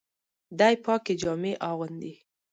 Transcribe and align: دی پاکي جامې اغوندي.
دی 0.59 0.75
پاکي 0.85 1.13
جامې 1.21 1.53
اغوندي. 1.69 2.13